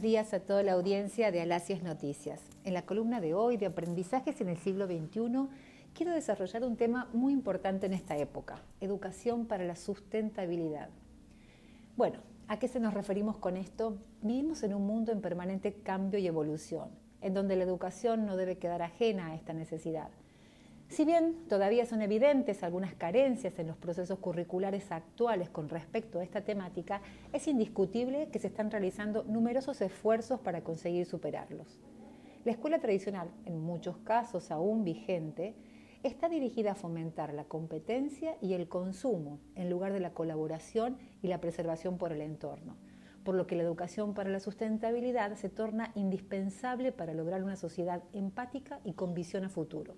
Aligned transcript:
días 0.00 0.32
a 0.32 0.40
toda 0.40 0.62
la 0.62 0.72
audiencia 0.72 1.30
de 1.30 1.42
Alacias 1.42 1.82
Noticias. 1.82 2.40
En 2.64 2.72
la 2.72 2.86
columna 2.86 3.20
de 3.20 3.34
hoy 3.34 3.58
de 3.58 3.66
Aprendizajes 3.66 4.40
en 4.40 4.48
el 4.48 4.56
siglo 4.56 4.86
XXI, 4.86 5.46
quiero 5.92 6.12
desarrollar 6.12 6.64
un 6.64 6.76
tema 6.76 7.08
muy 7.12 7.34
importante 7.34 7.86
en 7.86 7.92
esta 7.92 8.16
época, 8.16 8.62
educación 8.80 9.46
para 9.46 9.64
la 9.64 9.76
sustentabilidad. 9.76 10.88
Bueno, 11.96 12.20
¿a 12.48 12.58
qué 12.58 12.66
se 12.66 12.80
nos 12.80 12.94
referimos 12.94 13.36
con 13.36 13.56
esto? 13.58 13.98
Vivimos 14.22 14.62
en 14.62 14.72
un 14.72 14.86
mundo 14.86 15.12
en 15.12 15.20
permanente 15.20 15.74
cambio 15.74 16.18
y 16.18 16.26
evolución, 16.26 16.88
en 17.20 17.34
donde 17.34 17.54
la 17.54 17.64
educación 17.64 18.24
no 18.24 18.36
debe 18.36 18.56
quedar 18.56 18.80
ajena 18.80 19.28
a 19.28 19.34
esta 19.34 19.52
necesidad. 19.52 20.08
Si 20.88 21.04
bien 21.04 21.46
todavía 21.48 21.84
son 21.84 22.00
evidentes 22.00 22.62
algunas 22.62 22.94
carencias 22.94 23.58
en 23.58 23.66
los 23.66 23.76
procesos 23.76 24.18
curriculares 24.20 24.90
actuales 24.90 25.50
con 25.50 25.68
respecto 25.68 26.18
a 26.18 26.24
esta 26.24 26.40
temática, 26.40 27.02
es 27.32 27.46
indiscutible 27.46 28.30
que 28.30 28.38
se 28.38 28.46
están 28.46 28.70
realizando 28.70 29.22
numerosos 29.24 29.82
esfuerzos 29.82 30.40
para 30.40 30.64
conseguir 30.64 31.04
superarlos. 31.04 31.78
La 32.44 32.52
escuela 32.52 32.78
tradicional, 32.78 33.30
en 33.44 33.60
muchos 33.60 33.98
casos 33.98 34.50
aún 34.50 34.82
vigente, 34.82 35.54
está 36.02 36.30
dirigida 36.30 36.72
a 36.72 36.74
fomentar 36.74 37.34
la 37.34 37.44
competencia 37.44 38.36
y 38.40 38.54
el 38.54 38.66
consumo 38.68 39.40
en 39.56 39.68
lugar 39.68 39.92
de 39.92 40.00
la 40.00 40.14
colaboración 40.14 40.96
y 41.22 41.28
la 41.28 41.40
preservación 41.40 41.98
por 41.98 42.12
el 42.12 42.22
entorno, 42.22 42.76
por 43.24 43.34
lo 43.34 43.46
que 43.46 43.56
la 43.56 43.62
educación 43.62 44.14
para 44.14 44.30
la 44.30 44.40
sustentabilidad 44.40 45.34
se 45.34 45.50
torna 45.50 45.92
indispensable 45.94 46.92
para 46.92 47.12
lograr 47.12 47.44
una 47.44 47.56
sociedad 47.56 48.02
empática 48.14 48.80
y 48.84 48.94
con 48.94 49.12
visión 49.12 49.44
a 49.44 49.50
futuro. 49.50 49.94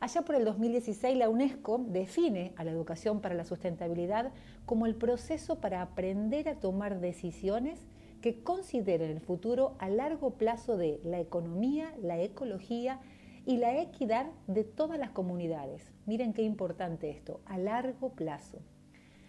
Allá 0.00 0.22
por 0.22 0.34
el 0.34 0.46
2016 0.46 1.14
la 1.18 1.28
UNESCO 1.28 1.84
define 1.86 2.54
a 2.56 2.64
la 2.64 2.70
educación 2.70 3.20
para 3.20 3.34
la 3.34 3.44
sustentabilidad 3.44 4.32
como 4.64 4.86
el 4.86 4.94
proceso 4.94 5.60
para 5.60 5.82
aprender 5.82 6.48
a 6.48 6.58
tomar 6.58 7.00
decisiones 7.00 7.86
que 8.22 8.42
consideren 8.42 9.10
el 9.10 9.20
futuro 9.20 9.76
a 9.78 9.90
largo 9.90 10.30
plazo 10.38 10.78
de 10.78 11.00
la 11.04 11.20
economía, 11.20 11.94
la 12.00 12.18
ecología 12.18 13.00
y 13.44 13.58
la 13.58 13.78
equidad 13.78 14.30
de 14.46 14.64
todas 14.64 14.98
las 14.98 15.10
comunidades. 15.10 15.92
Miren 16.06 16.32
qué 16.32 16.42
importante 16.42 17.10
esto, 17.10 17.42
a 17.44 17.58
largo 17.58 18.14
plazo. 18.14 18.58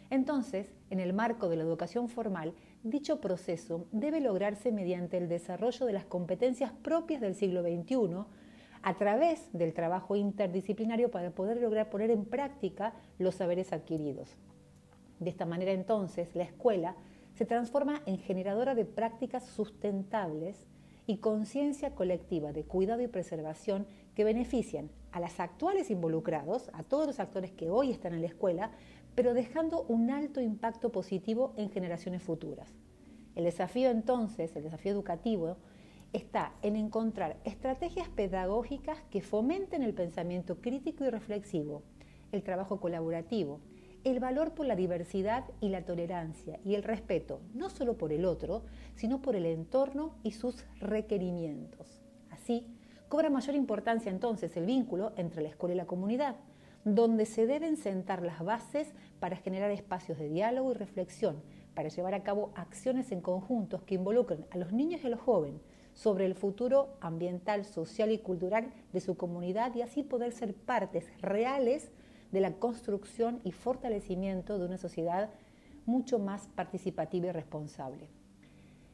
Entonces, 0.09 0.73
en 0.89 1.01
el 1.01 1.11
marco 1.11 1.49
de 1.49 1.57
la 1.57 1.63
educación 1.63 2.07
formal, 2.07 2.53
dicho 2.83 3.19
proceso 3.19 3.87
debe 3.91 4.21
lograrse 4.21 4.71
mediante 4.71 5.17
el 5.17 5.27
desarrollo 5.27 5.85
de 5.85 5.93
las 5.93 6.05
competencias 6.05 6.71
propias 6.71 7.19
del 7.19 7.35
siglo 7.35 7.61
XXI, 7.61 8.25
a 8.83 8.95
través 8.95 9.51
del 9.53 9.73
trabajo 9.73 10.15
interdisciplinario 10.15 11.11
para 11.11 11.31
poder 11.31 11.61
lograr 11.61 11.89
poner 11.89 12.11
en 12.11 12.25
práctica 12.25 12.93
los 13.19 13.35
saberes 13.35 13.73
adquiridos. 13.73 14.35
De 15.19 15.29
esta 15.29 15.45
manera 15.45 15.71
entonces 15.71 16.35
la 16.35 16.43
escuela 16.43 16.95
se 17.35 17.45
transforma 17.45 18.01
en 18.05 18.17
generadora 18.17 18.75
de 18.75 18.85
prácticas 18.85 19.45
sustentables 19.45 20.67
y 21.07 21.17
conciencia 21.17 21.93
colectiva 21.95 22.53
de 22.53 22.63
cuidado 22.63 23.01
y 23.01 23.07
preservación 23.07 23.85
que 24.15 24.23
benefician 24.23 24.89
a 25.11 25.19
las 25.19 25.39
actuales 25.39 25.89
involucrados, 25.89 26.69
a 26.73 26.83
todos 26.83 27.07
los 27.07 27.19
actores 27.19 27.51
que 27.51 27.69
hoy 27.69 27.91
están 27.91 28.13
en 28.13 28.21
la 28.21 28.27
escuela, 28.27 28.71
pero 29.15 29.33
dejando 29.33 29.83
un 29.83 30.09
alto 30.09 30.41
impacto 30.41 30.91
positivo 30.91 31.53
en 31.57 31.69
generaciones 31.69 32.23
futuras. 32.23 32.69
El 33.35 33.45
desafío 33.45 33.89
entonces, 33.89 34.55
el 34.55 34.63
desafío 34.63 34.91
educativo, 34.91 35.57
está 36.13 36.53
en 36.61 36.75
encontrar 36.75 37.37
estrategias 37.43 38.09
pedagógicas 38.09 38.99
que 39.09 39.21
fomenten 39.21 39.83
el 39.83 39.93
pensamiento 39.93 40.59
crítico 40.61 41.05
y 41.05 41.09
reflexivo, 41.09 41.83
el 42.31 42.43
trabajo 42.43 42.79
colaborativo, 42.79 43.61
el 44.03 44.19
valor 44.19 44.53
por 44.53 44.65
la 44.65 44.75
diversidad 44.75 45.45
y 45.59 45.69
la 45.69 45.85
tolerancia 45.85 46.59
y 46.65 46.75
el 46.75 46.83
respeto, 46.83 47.41
no 47.53 47.69
solo 47.69 47.97
por 47.97 48.11
el 48.11 48.25
otro, 48.25 48.63
sino 48.95 49.21
por 49.21 49.35
el 49.35 49.45
entorno 49.45 50.15
y 50.23 50.31
sus 50.31 50.65
requerimientos. 50.79 52.01
Así, 52.29 52.65
cobra 53.09 53.29
mayor 53.29 53.55
importancia 53.55 54.11
entonces 54.11 54.57
el 54.57 54.65
vínculo 54.65 55.13
entre 55.17 55.43
la 55.43 55.49
escuela 55.49 55.75
y 55.75 55.77
la 55.77 55.85
comunidad, 55.85 56.35
donde 56.83 57.27
se 57.27 57.45
deben 57.45 57.77
sentar 57.77 58.23
las 58.23 58.43
bases 58.43 58.91
para 59.19 59.35
generar 59.35 59.69
espacios 59.69 60.17
de 60.17 60.29
diálogo 60.29 60.71
y 60.71 60.75
reflexión, 60.75 61.43
para 61.75 61.89
llevar 61.89 62.15
a 62.15 62.23
cabo 62.23 62.51
acciones 62.55 63.11
en 63.11 63.21
conjuntos 63.21 63.83
que 63.83 63.95
involucren 63.95 64.45
a 64.49 64.57
los 64.57 64.73
niños 64.73 65.03
y 65.03 65.07
a 65.07 65.11
los 65.11 65.21
jóvenes, 65.21 65.61
sobre 66.01 66.25
el 66.25 66.33
futuro 66.33 66.97
ambiental, 66.99 67.63
social 67.63 68.11
y 68.11 68.17
cultural 68.17 68.73
de 68.91 69.01
su 69.01 69.17
comunidad 69.17 69.75
y 69.75 69.83
así 69.83 70.01
poder 70.01 70.31
ser 70.31 70.55
partes 70.55 71.05
reales 71.21 71.91
de 72.31 72.41
la 72.41 72.53
construcción 72.53 73.39
y 73.43 73.51
fortalecimiento 73.51 74.57
de 74.57 74.65
una 74.65 74.79
sociedad 74.79 75.29
mucho 75.85 76.17
más 76.17 76.47
participativa 76.55 77.27
y 77.27 77.31
responsable. 77.31 78.07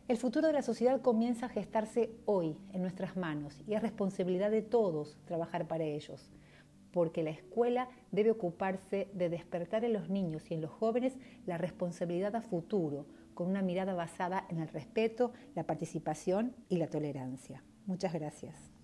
El 0.09 0.17
futuro 0.17 0.47
de 0.47 0.53
la 0.53 0.62
sociedad 0.62 1.01
comienza 1.01 1.46
a 1.46 1.50
gestarse 1.50 2.12
hoy 2.25 2.57
en 2.73 2.81
nuestras 2.81 3.16
manos 3.16 3.62
y 3.66 3.75
es 3.75 3.81
responsabilidad 3.81 4.51
de 4.51 4.62
todos 4.62 5.17
trabajar 5.23 5.66
para 5.66 5.85
ellos, 5.85 6.29
porque 6.91 7.23
la 7.23 7.29
escuela 7.29 7.88
debe 8.12 8.31
ocuparse 8.31 9.07
de 9.13 9.29
despertar 9.29 9.85
en 9.85 9.94
los 9.94 10.09
niños 10.09 10.51
y 10.51 10.56
en 10.56 10.62
los 10.62 10.72
jóvenes 10.72 11.13
la 11.46 11.57
responsabilidad 11.57 12.35
a 12.35 12.41
futuro, 12.41 13.06
con 13.38 13.48
una 13.48 13.62
mirada 13.62 13.94
basada 13.94 14.48
en 14.50 14.59
el 14.59 14.68
respeto, 14.68 15.31
la 15.53 15.64
participación 15.64 16.56
y 16.70 16.78
la 16.78 16.90
tolerancia. 16.90 17.64
Muchas 17.86 18.12
gracias. 18.12 18.77